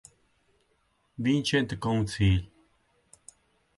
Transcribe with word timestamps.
Vincent 1.23 1.77
Council 1.77 2.49